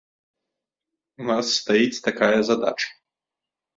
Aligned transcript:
У 1.21 1.27
нас 1.31 1.45
стаіць 1.59 2.01
такая 2.07 2.35
задача. 2.51 2.89